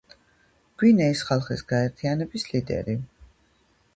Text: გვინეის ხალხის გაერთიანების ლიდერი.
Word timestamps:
გვინეის 0.83 1.21
ხალხის 1.27 1.61
გაერთიანების 1.73 2.47
ლიდერი. 2.53 2.95